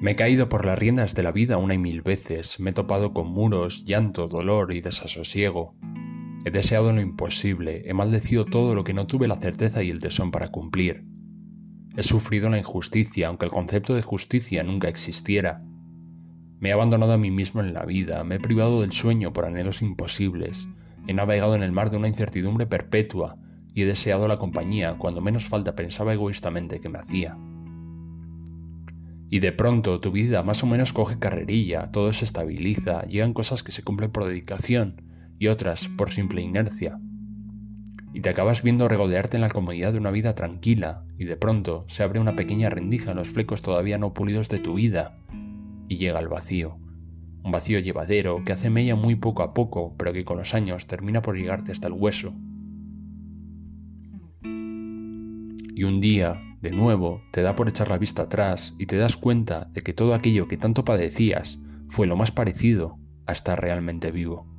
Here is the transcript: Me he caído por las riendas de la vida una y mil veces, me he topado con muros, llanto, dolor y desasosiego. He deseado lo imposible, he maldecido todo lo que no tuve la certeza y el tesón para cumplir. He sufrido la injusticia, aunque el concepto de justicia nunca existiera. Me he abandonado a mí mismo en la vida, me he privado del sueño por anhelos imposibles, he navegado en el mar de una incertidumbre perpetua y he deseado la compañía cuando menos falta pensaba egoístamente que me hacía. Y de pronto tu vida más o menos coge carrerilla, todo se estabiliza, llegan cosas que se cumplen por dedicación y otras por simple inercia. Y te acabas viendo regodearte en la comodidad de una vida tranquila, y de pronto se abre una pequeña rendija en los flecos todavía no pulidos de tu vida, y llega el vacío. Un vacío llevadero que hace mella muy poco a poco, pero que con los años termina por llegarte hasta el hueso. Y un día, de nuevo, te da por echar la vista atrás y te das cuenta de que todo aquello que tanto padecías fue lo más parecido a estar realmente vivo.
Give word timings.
Me 0.00 0.12
he 0.12 0.16
caído 0.16 0.48
por 0.48 0.64
las 0.64 0.78
riendas 0.78 1.14
de 1.14 1.22
la 1.22 1.30
vida 1.30 1.58
una 1.58 1.74
y 1.74 1.78
mil 1.78 2.00
veces, 2.00 2.58
me 2.58 2.70
he 2.70 2.72
topado 2.72 3.12
con 3.12 3.28
muros, 3.28 3.84
llanto, 3.84 4.28
dolor 4.28 4.72
y 4.72 4.80
desasosiego. 4.80 5.74
He 6.46 6.50
deseado 6.50 6.90
lo 6.94 7.02
imposible, 7.02 7.82
he 7.84 7.92
maldecido 7.92 8.46
todo 8.46 8.74
lo 8.74 8.82
que 8.82 8.94
no 8.94 9.06
tuve 9.06 9.28
la 9.28 9.36
certeza 9.36 9.82
y 9.82 9.90
el 9.90 9.98
tesón 9.98 10.30
para 10.30 10.48
cumplir. 10.48 11.04
He 11.98 12.02
sufrido 12.02 12.48
la 12.48 12.56
injusticia, 12.56 13.28
aunque 13.28 13.44
el 13.44 13.50
concepto 13.50 13.94
de 13.94 14.00
justicia 14.00 14.62
nunca 14.62 14.88
existiera. 14.88 15.62
Me 16.58 16.70
he 16.70 16.72
abandonado 16.72 17.12
a 17.12 17.18
mí 17.18 17.30
mismo 17.30 17.60
en 17.60 17.74
la 17.74 17.84
vida, 17.84 18.24
me 18.24 18.36
he 18.36 18.40
privado 18.40 18.80
del 18.80 18.92
sueño 18.92 19.34
por 19.34 19.44
anhelos 19.44 19.82
imposibles, 19.82 20.66
he 21.06 21.12
navegado 21.12 21.54
en 21.54 21.62
el 21.62 21.72
mar 21.72 21.90
de 21.90 21.98
una 21.98 22.08
incertidumbre 22.08 22.64
perpetua 22.64 23.36
y 23.74 23.82
he 23.82 23.86
deseado 23.86 24.28
la 24.28 24.38
compañía 24.38 24.96
cuando 24.96 25.20
menos 25.20 25.44
falta 25.44 25.76
pensaba 25.76 26.14
egoístamente 26.14 26.80
que 26.80 26.88
me 26.88 27.00
hacía. 27.00 27.36
Y 29.32 29.38
de 29.38 29.52
pronto 29.52 30.00
tu 30.00 30.10
vida 30.10 30.42
más 30.42 30.64
o 30.64 30.66
menos 30.66 30.92
coge 30.92 31.20
carrerilla, 31.20 31.92
todo 31.92 32.12
se 32.12 32.24
estabiliza, 32.24 33.02
llegan 33.02 33.32
cosas 33.32 33.62
que 33.62 33.70
se 33.70 33.84
cumplen 33.84 34.10
por 34.10 34.24
dedicación 34.24 35.02
y 35.38 35.46
otras 35.46 35.86
por 35.86 36.10
simple 36.10 36.42
inercia. 36.42 36.98
Y 38.12 38.22
te 38.22 38.28
acabas 38.28 38.64
viendo 38.64 38.88
regodearte 38.88 39.36
en 39.36 39.42
la 39.42 39.48
comodidad 39.48 39.92
de 39.92 39.98
una 39.98 40.10
vida 40.10 40.34
tranquila, 40.34 41.04
y 41.16 41.26
de 41.26 41.36
pronto 41.36 41.84
se 41.86 42.02
abre 42.02 42.18
una 42.18 42.34
pequeña 42.34 42.70
rendija 42.70 43.12
en 43.12 43.18
los 43.18 43.28
flecos 43.28 43.62
todavía 43.62 43.98
no 43.98 44.14
pulidos 44.14 44.48
de 44.48 44.58
tu 44.58 44.74
vida, 44.74 45.16
y 45.86 45.96
llega 45.96 46.18
el 46.18 46.26
vacío. 46.26 46.76
Un 47.44 47.52
vacío 47.52 47.78
llevadero 47.78 48.44
que 48.44 48.52
hace 48.52 48.68
mella 48.68 48.96
muy 48.96 49.14
poco 49.14 49.44
a 49.44 49.54
poco, 49.54 49.94
pero 49.96 50.12
que 50.12 50.24
con 50.24 50.38
los 50.38 50.54
años 50.54 50.88
termina 50.88 51.22
por 51.22 51.36
llegarte 51.36 51.70
hasta 51.70 51.86
el 51.86 51.94
hueso. 51.94 52.34
Y 54.42 55.84
un 55.84 56.00
día, 56.00 56.40
de 56.60 56.70
nuevo, 56.70 57.22
te 57.32 57.42
da 57.42 57.56
por 57.56 57.68
echar 57.68 57.88
la 57.88 57.98
vista 57.98 58.22
atrás 58.22 58.74
y 58.78 58.86
te 58.86 58.96
das 58.96 59.16
cuenta 59.16 59.68
de 59.72 59.82
que 59.82 59.94
todo 59.94 60.14
aquello 60.14 60.48
que 60.48 60.56
tanto 60.56 60.84
padecías 60.84 61.58
fue 61.88 62.06
lo 62.06 62.16
más 62.16 62.30
parecido 62.30 62.98
a 63.26 63.32
estar 63.32 63.60
realmente 63.60 64.10
vivo. 64.10 64.49